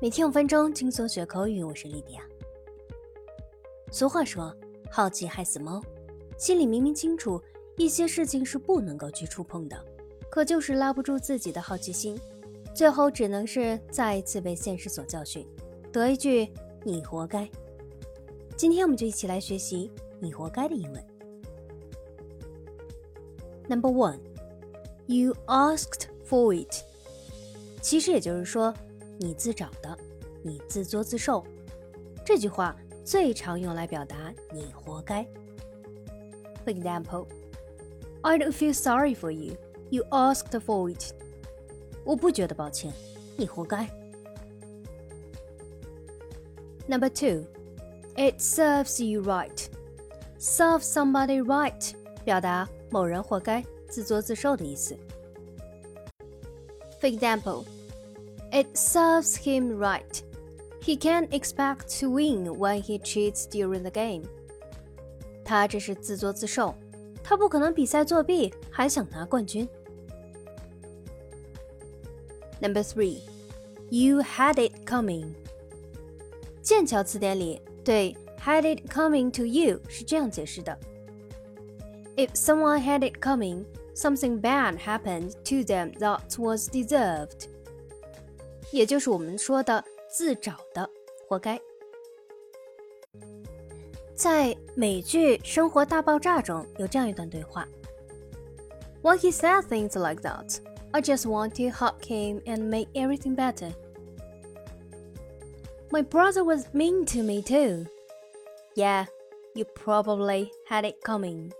[0.00, 1.60] 每天五分钟，轻松学口语。
[1.60, 2.22] 我是莉迪亚。
[3.90, 4.56] 俗话说
[4.88, 5.82] ：“好奇害死猫。”
[6.38, 7.42] 心里明明清楚
[7.76, 9.76] 一些事情是不能够去触碰的，
[10.30, 12.16] 可就是拉不住自己的好奇心，
[12.72, 15.44] 最后只能是再一次被现实所教训，
[15.90, 16.48] 得一句
[16.86, 17.50] “你活该”。
[18.56, 19.90] 今天我们就一起来学习
[20.22, 21.04] “你活该”的英文。
[23.66, 24.20] Number one,
[25.06, 26.84] you asked for it。
[27.82, 28.72] 其实也就是说。
[29.18, 29.98] 你自找的，
[30.42, 31.44] 你自作自受。
[32.24, 35.26] 这句话最常用来表达你活该。
[36.64, 37.26] For example,
[38.22, 39.56] I don't feel sorry for you.
[39.90, 41.14] You asked for it.
[42.04, 42.92] 我不觉得抱歉，
[43.36, 43.88] 你活该。
[46.86, 47.44] Number two,
[48.16, 49.66] it serves you right.
[50.38, 51.92] Serve somebody right
[52.24, 54.96] 表达某人活该、自作自受的意思。
[57.00, 57.64] For example.
[58.51, 60.21] It serves him right.
[60.81, 64.23] He can't expect to win when he cheats during the game.
[65.43, 66.75] 他这是自作自受，
[67.23, 69.67] 他不可能比赛作弊还想拿冠军。
[72.61, 73.21] Number three,
[73.89, 75.33] you had it coming.
[76.61, 80.77] 剑桥词典里对 had it coming to you 是这样解释的：
[82.15, 87.47] If someone had it coming, something bad happened to them that was deserved.
[88.72, 90.88] 也就是我们说的自找的，
[91.26, 91.60] 活该。
[94.14, 97.68] 在美剧《生活大爆炸》中有这样一段对话
[99.02, 100.58] ：“When he said things like that?
[100.90, 103.72] I just want to hug him and make everything better.
[105.90, 107.86] My brother was mean to me too.
[108.74, 109.06] Yeah,
[109.54, 111.52] you probably had it coming.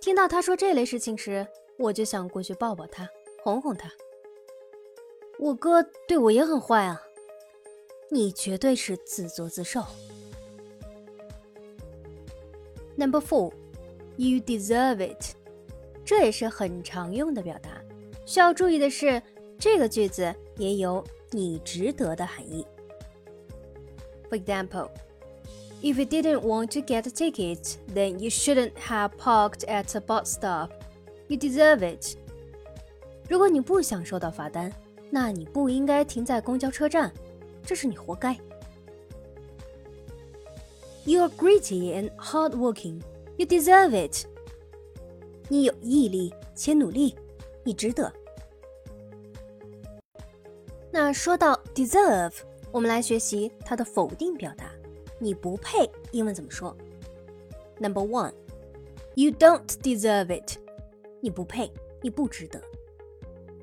[0.00, 1.46] 听到他说这类事情时，
[1.78, 3.08] 我就想过去抱抱他，
[3.44, 3.90] 哄哄他。
[5.40, 7.00] 我哥对我也很坏啊，
[8.10, 9.82] 你绝对是自作自受。
[12.94, 13.50] Number four,
[14.18, 15.34] you deserve it，
[16.04, 17.82] 这也是很常用的表达。
[18.26, 19.22] 需要注意的是，
[19.58, 22.66] 这个句子也有你值得的含义。
[24.28, 24.90] For example,
[25.80, 30.00] if you didn't want to get a ticket, then you shouldn't have parked at a
[30.00, 30.68] bus stop.
[31.28, 32.18] You deserve it.
[33.26, 34.70] 如果你不想收到罚单。
[35.10, 37.12] 那你不应该停在公交车站，
[37.64, 38.38] 这是你活该。
[41.04, 43.00] You're gritty and hardworking.
[43.36, 44.26] You deserve it.
[45.48, 47.16] 你有毅力且努力，
[47.64, 48.12] 你值得。
[50.92, 52.34] 那说到 deserve，
[52.70, 54.70] 我们来学习它的否定表达。
[55.18, 56.76] 你不配，英文怎么说
[57.78, 58.32] ？Number one,
[59.14, 60.58] you don't deserve it.
[61.20, 62.60] 你不配，你不值得。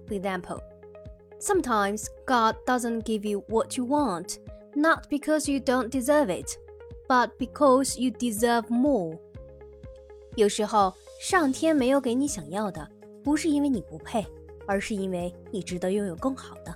[0.07, 0.61] For example.
[1.39, 4.39] Sometimes God doesn't give you what you want,
[4.75, 6.57] not because you don't deserve it,
[7.07, 9.17] but because you deserve more.
[10.35, 12.87] 有时候，上天没有给你想要的，
[13.23, 14.25] 不是因为你不配，
[14.65, 16.75] 而是因为你值得拥有更好的。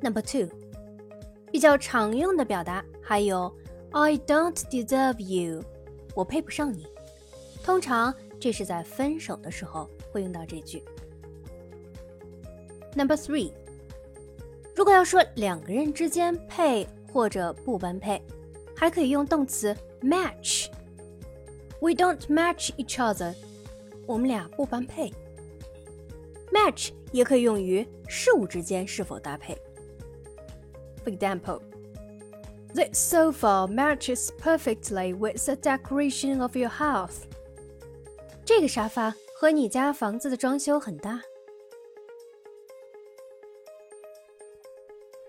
[0.00, 0.48] Number two，
[1.50, 3.52] 比较常用的表达还有
[3.90, 5.62] I don't deserve you，
[6.14, 6.86] 我配不上你。
[7.62, 10.82] 通常这是在分手的时候会用到这句。
[12.94, 13.52] Number three，
[14.74, 18.22] 如果要说两个人之间配或者不般配，
[18.76, 20.68] 还可以用动词 match。
[21.80, 23.34] We don't match each other，
[24.06, 25.12] 我们俩不般配。
[26.52, 29.56] Match 也可以用于事物之间是否搭配。
[31.02, 31.60] For example,
[32.74, 37.22] this sofa matches perfectly with the decoration of your house。
[38.44, 41.20] 这个沙发和你家房子的装修很搭。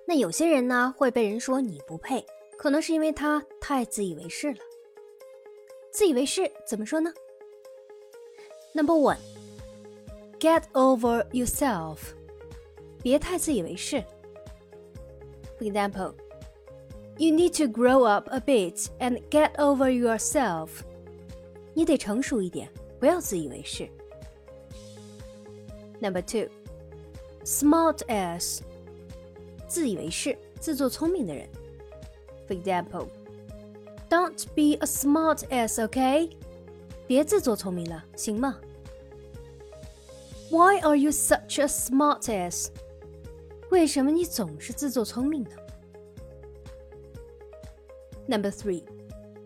[0.06, 2.26] 那有些人呢会被人说你不配，
[2.58, 4.60] 可能是因为他太自以为是了。
[5.92, 7.14] 自以为是怎么说呢
[8.74, 9.20] ？Number one,
[10.40, 12.00] get over yourself，
[13.02, 14.04] 别太自以为是。
[15.60, 16.16] For example,
[17.18, 20.70] you need to grow up a bit and get over yourself。
[21.74, 23.88] 你得成熟一点，不要自以为是。
[26.02, 26.50] Number two,
[27.46, 28.62] smart ass。
[29.73, 31.49] 自以为是、自作聪明的人。
[32.47, 33.09] For example,
[34.09, 36.31] don't be a smart ass, okay?
[37.07, 38.59] 别自作聪明了，行吗？
[40.51, 42.69] Why are you such a smart ass?
[43.71, 45.51] 为什么你总是自作聪明呢？
[48.27, 48.83] Number three,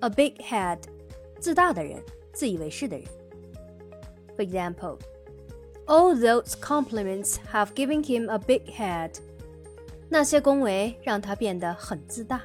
[0.00, 0.79] a big head,
[1.41, 3.06] 自大的人、自以为是的人。
[4.37, 4.99] For example,
[5.88, 9.19] All those compliments have given him a big head.
[10.09, 12.42] 那些恭维让他变得很自大。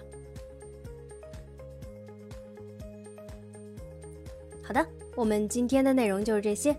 [4.63, 6.75] 好的，我们今天的内容就是这些，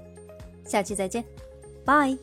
[0.65, 1.23] 下期再见，
[1.85, 2.17] 拜。